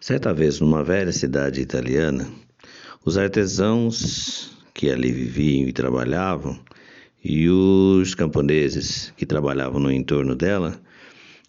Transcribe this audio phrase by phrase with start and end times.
[0.00, 2.26] Certa vez, numa velha cidade italiana,
[3.04, 6.58] os artesãos que ali viviam e trabalhavam
[7.22, 10.80] e os camponeses que trabalhavam no entorno dela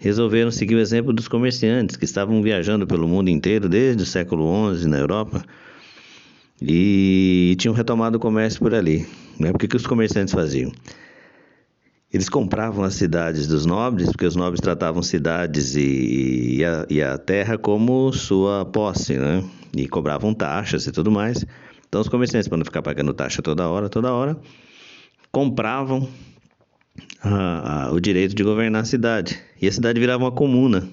[0.00, 4.74] resolveram seguir o exemplo dos comerciantes que estavam viajando pelo mundo inteiro desde o século
[4.74, 5.44] XI na Europa
[6.60, 9.06] e tinham retomado o comércio por ali.
[9.38, 9.52] Né?
[9.52, 10.72] Porque que os comerciantes faziam?
[12.12, 17.00] Eles compravam as cidades dos nobres, porque os nobres tratavam cidades e, e, a, e
[17.00, 19.44] a, terra como sua posse, né?
[19.76, 21.46] E cobravam taxas e tudo mais.
[21.88, 24.36] Então, os comerciantes, para não ficar pagando taxa toda hora, toda hora,
[25.30, 26.08] compravam
[27.22, 29.40] a, a, o direito de governar a cidade.
[29.62, 30.88] E a cidade virava uma comuna.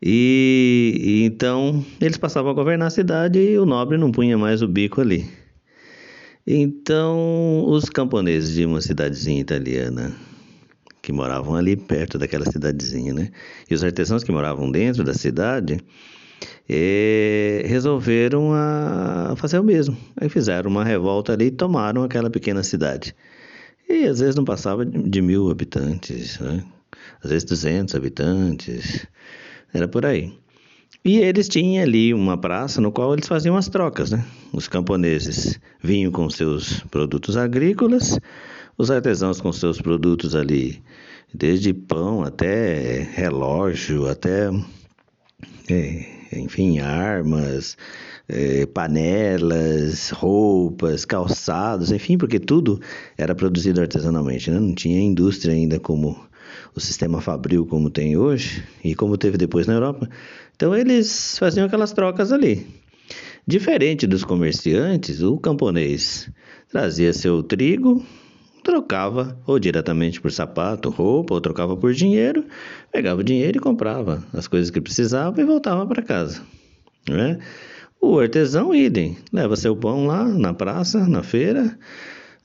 [0.00, 4.62] E, e então eles passavam a governar a cidade e o nobre não punha mais
[4.62, 5.28] o bico ali.
[6.46, 10.14] Então, os camponeses de uma cidadezinha italiana
[11.02, 13.30] que moravam ali perto daquela cidadezinha, né?
[13.70, 15.80] E os artesãos que moravam dentro da cidade
[16.68, 19.96] eh, resolveram a fazer o mesmo.
[20.16, 23.14] Aí fizeram uma revolta ali e tomaram aquela pequena cidade.
[23.88, 26.64] E às vezes não passava de mil habitantes, né?
[27.22, 29.06] às vezes duzentos habitantes,
[29.72, 30.32] era por aí.
[31.04, 34.24] E eles tinham ali uma praça no qual eles faziam as trocas, né?
[34.52, 38.18] Os camponeses vinham com seus produtos agrícolas,
[38.76, 40.82] os artesãos com seus produtos ali,
[41.32, 44.50] desde pão até relógio, até,
[45.70, 47.76] é, enfim, armas,
[48.28, 52.80] é, panelas, roupas, calçados, enfim, porque tudo
[53.16, 54.58] era produzido artesanalmente, né?
[54.58, 56.18] Não tinha indústria ainda como
[56.74, 60.08] o sistema fabril como tem hoje e como teve depois na Europa.
[60.56, 62.66] Então eles faziam aquelas trocas ali.
[63.46, 66.30] Diferente dos comerciantes, o camponês
[66.70, 68.04] trazia seu trigo,
[68.64, 72.44] trocava ou diretamente por sapato, roupa, ou trocava por dinheiro,
[72.90, 76.42] pegava o dinheiro e comprava as coisas que precisava e voltava para casa.
[77.08, 77.38] Né?
[78.00, 81.78] O artesão, idem, leva seu pão lá na praça, na feira,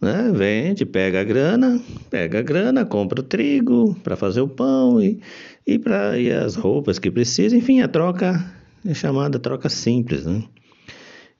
[0.01, 0.31] né?
[0.33, 1.79] Vende, pega a grana,
[2.09, 5.21] pega a grana, compra o trigo para fazer o pão e,
[5.65, 7.55] e, pra, e as roupas que precisa.
[7.55, 8.43] Enfim, a troca
[8.85, 10.43] é chamada troca simples, né?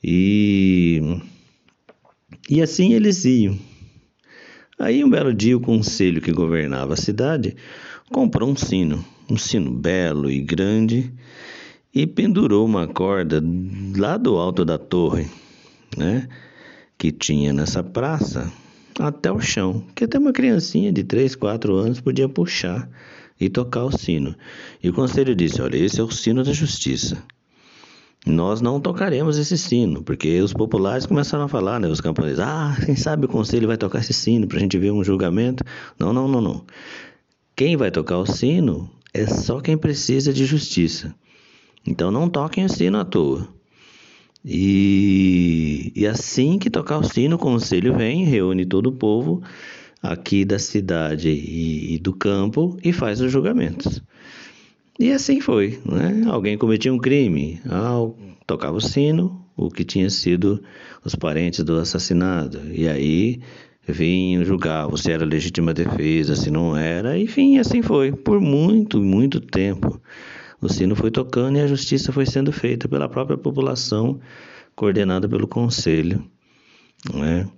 [0.03, 1.01] E,
[2.47, 3.57] e assim eles iam.
[4.77, 7.55] Aí um belo dia o conselho que governava a cidade
[8.11, 11.13] comprou um sino, um sino belo e grande,
[11.93, 13.43] e pendurou uma corda
[13.95, 15.27] lá do alto da torre,
[15.95, 16.27] né?
[17.01, 18.53] Que tinha nessa praça
[18.99, 22.87] até o chão, que até uma criancinha de 3, 4 anos podia puxar
[23.39, 24.35] e tocar o sino.
[24.83, 27.17] E o conselho disse: Olha, esse é o sino da justiça.
[28.23, 32.77] Nós não tocaremos esse sino, porque os populares começaram a falar, né, os camponeses: Ah,
[32.85, 35.63] quem sabe o conselho vai tocar esse sino para a gente ver um julgamento?
[35.97, 36.63] Não, não, não, não.
[37.55, 41.15] Quem vai tocar o sino é só quem precisa de justiça.
[41.83, 43.47] Então não toquem o sino à toa.
[44.43, 49.41] E, e assim que tocar o sino, o conselho vem, reúne todo o povo
[50.01, 54.01] aqui da cidade e, e do campo e faz os julgamentos.
[54.99, 56.23] E assim foi, né?
[56.27, 58.07] Alguém cometia um crime, ah,
[58.45, 60.61] tocava o sino, o que tinha sido
[61.03, 62.59] os parentes do assassinado.
[62.71, 63.39] E aí
[63.87, 69.39] vinham julgar se era legítima defesa, se não era, enfim, assim foi, por muito, muito
[69.39, 69.99] tempo.
[70.61, 74.19] O sino foi tocando e a justiça foi sendo feita pela própria população,
[74.75, 76.23] coordenada pelo conselho.
[77.11, 77.49] Né?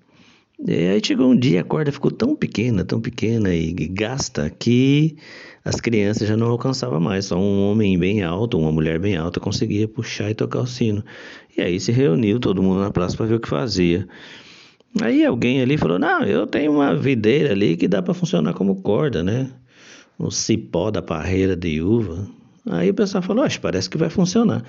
[0.65, 5.17] E aí chegou um dia, a corda ficou tão pequena, tão pequena e gasta que
[5.65, 7.25] as crianças já não alcançavam mais.
[7.25, 11.03] Só um homem bem alto, uma mulher bem alta conseguia puxar e tocar o sino.
[11.57, 14.07] E aí se reuniu todo mundo na praça para ver o que fazia.
[15.01, 18.81] Aí alguém ali falou: Não, eu tenho uma videira ali que dá para funcionar como
[18.81, 19.51] corda, né?
[20.17, 22.25] O cipó da parreira de uva.
[22.65, 24.63] Aí o pessoal falou, acho, parece que vai funcionar.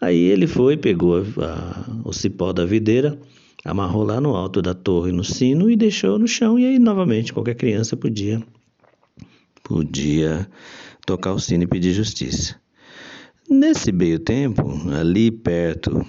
[0.00, 3.18] Aí ele foi, pegou a, o cipó da videira,
[3.64, 6.58] amarrou lá no alto da torre no sino e deixou no chão.
[6.58, 8.42] E aí novamente qualquer criança podia
[9.62, 10.48] podia
[11.04, 12.56] tocar o sino e pedir justiça.
[13.50, 16.06] Nesse meio tempo, ali perto,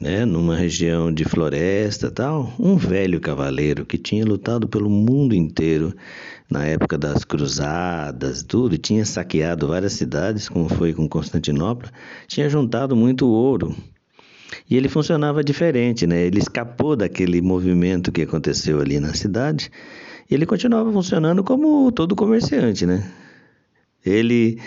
[0.00, 5.92] né, numa região de floresta tal, um velho cavaleiro que tinha lutado pelo mundo inteiro
[6.50, 11.90] na época das cruzadas, tudo, tinha saqueado várias cidades, como foi com Constantinopla,
[12.26, 13.74] tinha juntado muito ouro.
[14.70, 16.22] E ele funcionava diferente, né?
[16.22, 19.70] Ele escapou daquele movimento que aconteceu ali na cidade.
[20.30, 23.10] E ele continuava funcionando como todo comerciante, né?
[24.04, 24.58] Ele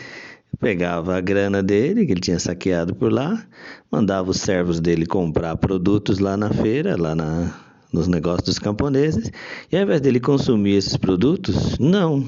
[0.61, 3.43] pegava a grana dele, que ele tinha saqueado por lá,
[3.91, 7.51] mandava os servos dele comprar produtos lá na feira, lá na,
[7.91, 9.31] nos negócios dos camponeses,
[9.71, 12.23] e ao invés dele consumir esses produtos, não.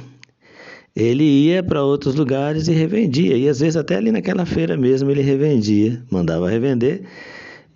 [0.96, 3.38] ele ia para outros lugares e revendia.
[3.38, 7.04] E às vezes até ali naquela feira mesmo ele revendia, mandava revender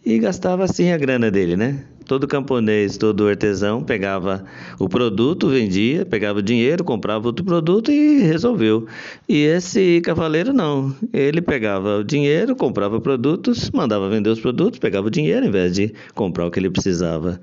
[0.03, 1.83] e gastava assim a grana dele, né?
[2.07, 4.45] Todo camponês, todo artesão pegava
[4.79, 8.87] o produto, vendia, pegava o dinheiro, comprava outro produto e resolveu.
[9.27, 10.95] E esse cavaleiro não.
[11.11, 15.73] Ele pegava o dinheiro, comprava produtos, mandava vender os produtos, pegava o dinheiro em vez
[15.73, 17.41] de comprar o que ele precisava.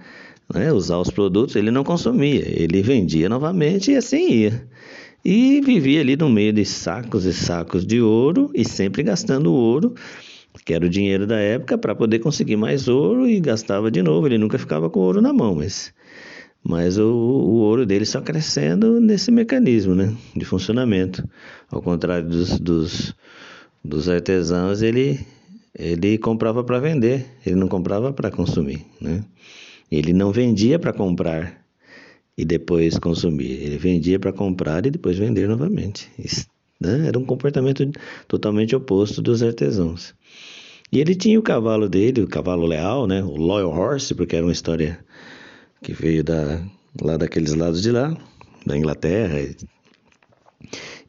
[0.52, 0.72] Né?
[0.72, 4.66] Usar os produtos, ele não consumia, ele vendia novamente e assim ia.
[5.22, 9.94] E vivia ali no meio de sacos e sacos de ouro e sempre gastando ouro
[10.64, 14.26] que era o dinheiro da época, para poder conseguir mais ouro e gastava de novo.
[14.26, 15.92] Ele nunca ficava com ouro na mão, mas,
[16.62, 21.26] mas o, o ouro dele só crescendo nesse mecanismo né, de funcionamento.
[21.70, 23.14] Ao contrário dos, dos,
[23.82, 25.20] dos artesãos, ele,
[25.76, 28.84] ele comprava para vender, ele não comprava para consumir.
[29.00, 29.24] Né?
[29.90, 31.64] Ele não vendia para comprar
[32.36, 36.10] e depois consumir, ele vendia para comprar e depois vender novamente.
[36.80, 37.08] Né?
[37.08, 37.90] Era um comportamento
[38.28, 40.14] totalmente oposto dos artesãos.
[40.92, 43.22] E ele tinha o cavalo dele, o cavalo leal, né?
[43.22, 44.98] O Loyal Horse, porque era uma história
[45.82, 46.62] que veio da,
[47.02, 48.16] lá daqueles lados de lá,
[48.64, 49.38] da Inglaterra.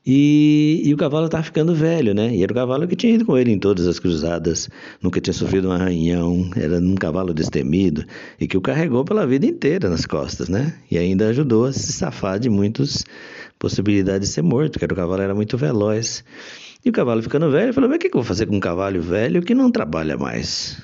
[0.05, 2.35] E, e o cavalo estava ficando velho, né?
[2.35, 4.69] E era o cavalo que tinha ido com ele em todas as cruzadas,
[5.01, 8.05] nunca tinha sofrido um arranhão, era um cavalo destemido
[8.39, 10.75] e que o carregou pela vida inteira nas costas, né?
[10.91, 13.03] E ainda ajudou a se safar de muitas
[13.57, 16.23] possibilidades de ser morto, porque o cavalo era muito veloz.
[16.85, 18.59] E o cavalo ficando velho, falou: Mas o que, que eu vou fazer com um
[18.59, 20.79] cavalo velho que não trabalha mais?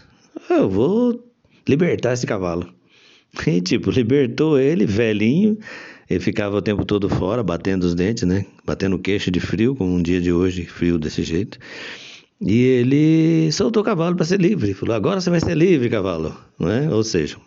[0.49, 1.23] Eu vou
[1.67, 2.67] libertar esse cavalo.
[3.47, 5.57] E tipo, libertou ele, velhinho.
[6.11, 8.45] Ele ficava o tempo todo fora, batendo os dentes, né?
[8.65, 11.57] Batendo o queixo de frio, como um dia de hoje, frio desse jeito.
[12.41, 14.73] E ele soltou o cavalo para ser livre.
[14.73, 16.35] Falou: Agora você vai ser livre, cavalo.
[16.59, 16.89] Não é?
[16.89, 17.37] Ou seja,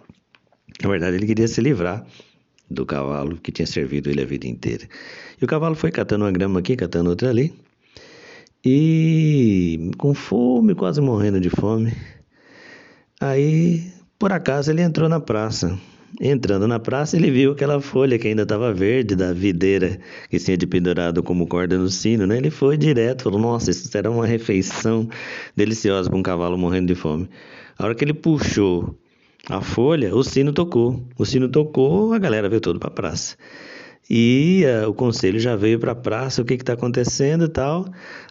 [0.82, 2.06] na verdade, ele queria se livrar
[2.70, 4.88] do cavalo que tinha servido ele a vida inteira.
[5.38, 7.52] E o cavalo foi catando uma grama aqui, catando outra ali.
[8.64, 11.93] E com fome, quase morrendo de fome.
[13.20, 15.78] Aí, por acaso, ele entrou na praça.
[16.20, 19.99] Entrando na praça, ele viu aquela folha que ainda estava verde da videira
[20.31, 22.37] que tinha de pendurado como corda no sino, né?
[22.37, 25.08] Ele foi direto, falou: Nossa, isso será uma refeição
[25.56, 27.28] deliciosa para um cavalo morrendo de fome.
[27.76, 28.96] A hora que ele puxou
[29.49, 31.02] a folha, o sino tocou.
[31.19, 33.37] O sino tocou, a galera veio todo para a praça.
[34.08, 37.87] E uh, o conselho já veio para a praça, o que está acontecendo e tal.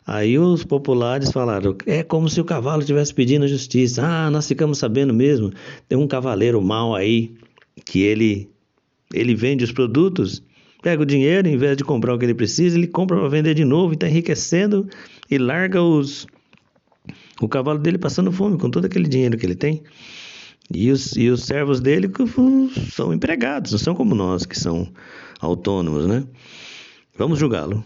[0.07, 4.03] Aí os populares falaram: é como se o cavalo estivesse pedindo justiça.
[4.05, 5.51] Ah, nós ficamos sabendo mesmo.
[5.89, 7.35] Tem um cavaleiro mau aí
[7.85, 8.49] que ele
[9.13, 10.41] ele vende os produtos,
[10.81, 13.53] pega o dinheiro, em vez de comprar o que ele precisa, ele compra para vender
[13.53, 14.89] de novo e está enriquecendo
[15.29, 16.25] e larga os
[17.41, 19.83] o cavalo dele passando fome com todo aquele dinheiro que ele tem.
[20.73, 22.09] E os, e os servos dele
[22.91, 24.87] são empregados, não são como nós que são
[25.39, 26.23] autônomos, né?
[27.17, 27.83] Vamos julgá-lo.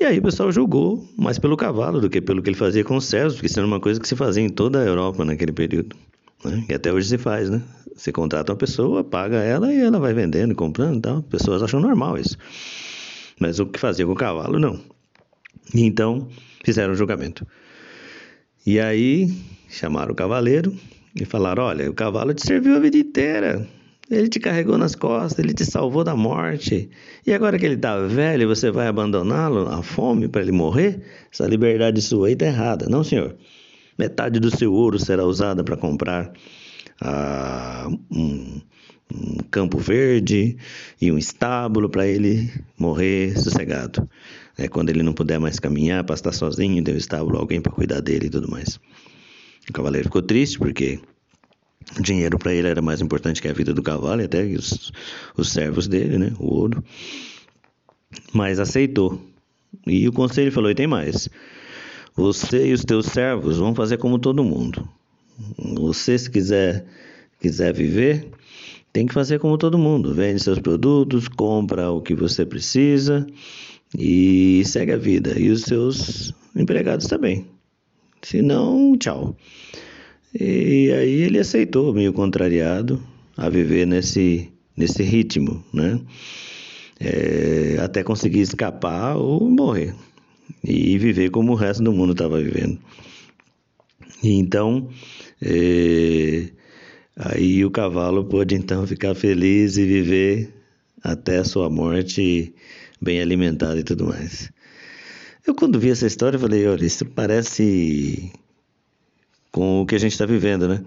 [0.00, 2.96] E aí o pessoal julgou mais pelo cavalo do que pelo que ele fazia com
[2.96, 5.52] os servos, porque isso era uma coisa que se fazia em toda a Europa naquele
[5.52, 5.94] período.
[6.44, 6.64] Né?
[6.68, 7.62] E até hoje se faz, né?
[7.94, 11.22] Você contrata uma pessoa, paga ela e ela vai vendendo e comprando e tal.
[11.22, 12.36] Pessoas acham normal isso.
[13.38, 14.80] Mas o que fazia com o cavalo, não.
[15.74, 16.28] E então
[16.64, 17.46] fizeram o julgamento.
[18.66, 19.30] E aí
[19.68, 20.74] chamaram o cavaleiro
[21.14, 23.66] e falaram: Olha, o cavalo te serviu a vida inteira.
[24.10, 26.90] Ele te carregou nas costas, ele te salvou da morte.
[27.24, 31.00] E agora que ele está velho, você vai abandoná-lo à fome para ele morrer?
[31.32, 32.86] Essa liberdade sua aí está errada.
[32.88, 33.36] Não, senhor.
[34.00, 36.32] Metade do seu ouro será usada para comprar
[37.02, 38.58] ah, um,
[39.12, 40.56] um campo verde
[40.98, 44.08] e um estábulo para ele morrer sossegado.
[44.56, 47.70] É quando ele não puder mais caminhar, para estar sozinho, tem um estábulo, alguém para
[47.70, 48.80] cuidar dele e tudo mais.
[49.68, 50.98] O cavaleiro ficou triste porque
[51.98, 54.90] o dinheiro para ele era mais importante que a vida do cavalo e até os,
[55.36, 56.32] os servos dele, né?
[56.38, 56.82] O ouro.
[58.32, 59.20] Mas aceitou.
[59.86, 61.28] E o conselho falou: e tem mais.
[62.20, 64.86] Você e os teus servos vão fazer como todo mundo.
[65.56, 66.84] Você, se quiser,
[67.40, 68.28] quiser viver,
[68.92, 70.12] tem que fazer como todo mundo.
[70.12, 73.26] Vende seus produtos, compra o que você precisa
[73.98, 75.40] e segue a vida.
[75.40, 77.46] E os seus empregados também.
[78.20, 79.34] Se não, tchau.
[80.38, 83.02] E aí ele aceitou, meio contrariado,
[83.34, 85.98] a viver nesse, nesse ritmo, né?
[87.00, 89.94] É, até conseguir escapar ou morrer
[90.62, 92.78] e viver como o resto do mundo estava vivendo.
[94.22, 94.88] E então,
[95.40, 96.48] é,
[97.16, 100.54] aí o cavalo pôde então ficar feliz e viver
[101.02, 102.54] até a sua morte
[103.00, 104.50] bem alimentado e tudo mais.
[105.46, 108.30] Eu quando vi essa história falei, olha, isso parece
[109.50, 110.84] com o que a gente está vivendo, né?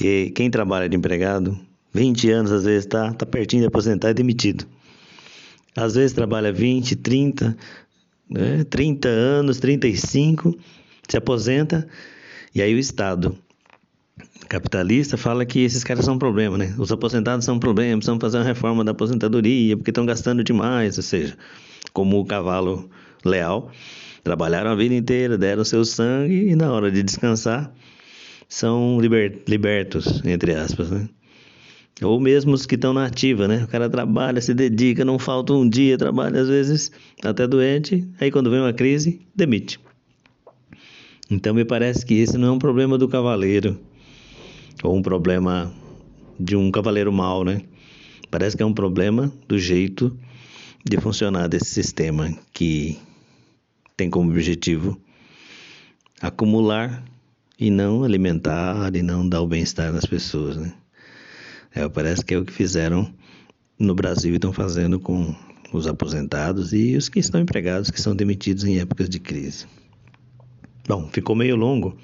[0.00, 1.58] E quem trabalha de empregado,
[1.92, 4.66] 20 anos às vezes está tá pertinho de aposentar e demitido.
[5.76, 7.56] Às vezes trabalha 20, 30,
[8.32, 8.64] né?
[8.64, 10.56] 30 anos, 35,
[11.08, 11.86] se aposenta,
[12.54, 13.36] e aí o Estado
[14.48, 16.74] capitalista fala que esses caras são um problema, né?
[16.78, 20.98] Os aposentados são um problema, precisam fazer uma reforma da aposentadoria, porque estão gastando demais,
[20.98, 21.36] ou seja,
[21.92, 22.90] como o cavalo
[23.24, 23.70] leal,
[24.22, 27.72] trabalharam a vida inteira, deram seu sangue e na hora de descansar
[28.48, 31.08] são liber, libertos, entre aspas, né?
[32.00, 33.64] Ou mesmo os que estão na ativa, né?
[33.64, 36.90] O cara trabalha, se dedica, não falta um dia, trabalha às vezes
[37.22, 39.78] até doente, aí quando vem uma crise, demite.
[41.30, 43.78] Então me parece que esse não é um problema do cavaleiro,
[44.82, 45.72] ou um problema
[46.38, 47.62] de um cavaleiro mau, né?
[48.30, 50.16] Parece que é um problema do jeito
[50.84, 52.98] de funcionar desse sistema que
[53.96, 55.00] tem como objetivo
[56.20, 57.04] acumular
[57.58, 60.72] e não alimentar e não dar o bem-estar das pessoas, né?
[61.74, 63.12] É, parece que é o que fizeram
[63.78, 65.34] no Brasil e estão fazendo com
[65.72, 69.66] os aposentados e os que estão empregados que são demitidos em épocas de crise.
[70.86, 71.96] Bom, ficou meio longo,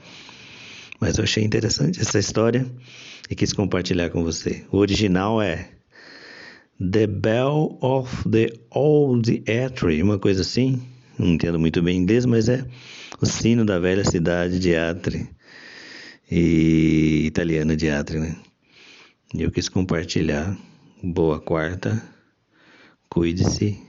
[1.01, 2.67] mas eu achei interessante essa história
[3.31, 4.65] e quis compartilhar com você.
[4.71, 5.71] O original é
[6.81, 10.81] The Bell of the Old Atri, uma coisa assim.
[11.19, 12.65] Não entendo muito bem inglês, mas é
[13.21, 15.29] o sino da velha cidade de Atri,
[16.31, 18.37] e italiana de Atri, né?
[19.35, 20.57] Eu quis compartilhar.
[21.03, 22.03] Boa quarta,
[23.11, 23.88] cuide-se